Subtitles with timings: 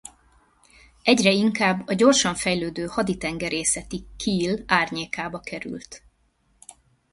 [1.03, 6.03] Egyre inkább a gyorsan fejlődő haditengerészeti Kiel árnyékába került.